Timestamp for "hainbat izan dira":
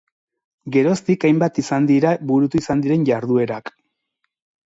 1.27-2.13